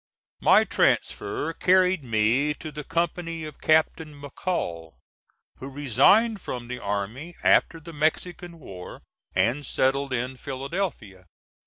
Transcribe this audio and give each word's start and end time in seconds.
My 0.39 0.63
transfer 0.63 1.53
carried 1.53 2.03
me 2.03 2.55
to 2.55 2.71
the 2.71 2.83
company 2.83 3.45
of 3.45 3.61
Captain 3.61 4.19
McCall, 4.19 4.95
who 5.59 5.69
resigned 5.69 6.41
from 6.41 6.67
the 6.67 6.79
army 6.79 7.35
after 7.43 7.79
the 7.79 7.93
Mexican 7.93 8.57
war 8.59 9.03
and 9.35 9.63
settled 9.63 10.11
in 10.11 10.37
Philadelphia. 10.37 11.27